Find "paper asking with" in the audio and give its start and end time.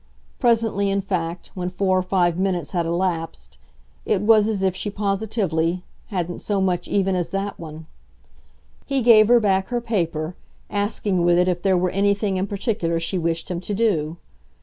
9.79-11.37